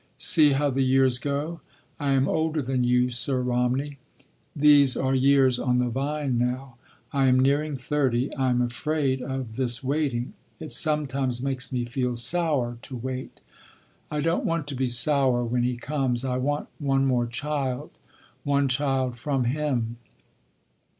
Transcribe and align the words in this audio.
See 0.17 0.53
how 0.53 0.71
the 0.71 0.81
years 0.81 1.19
go. 1.19 1.61
I 1.99 2.13
am 2.13 2.27
older 2.27 2.59
than 2.63 2.83
you, 2.83 3.11
Sir 3.11 3.39
Romney. 3.39 3.99
These 4.55 4.97
are 4.97 5.13
years 5.13 5.59
on 5.59 5.77
the 5.77 5.89
vine 5.89 6.39
now. 6.39 6.77
I 7.13 7.27
am 7.27 7.39
nearing 7.39 7.77
thirty. 7.77 8.33
I 8.33 8.49
am 8.49 8.61
afraid 8.63 9.21
of 9.21 9.57
this 9.57 9.83
waiting. 9.83 10.33
It 10.59 10.71
sometimes 10.71 11.43
makes 11.43 11.71
me 11.71 11.85
feel 11.85 12.15
sour 12.15 12.79
to 12.81 12.95
wait. 12.95 13.41
I 14.09 14.21
don’t 14.21 14.43
want 14.43 14.65
to 14.69 14.75
be 14.75 14.87
sour 14.87 15.45
when 15.45 15.61
he 15.61 15.77
comes. 15.77 16.25
I 16.25 16.37
want 16.37 16.69
one 16.79 17.05
more 17.05 17.27
child—one 17.27 18.69
child 18.69 19.19
from 19.19 19.43
him. 19.43 19.97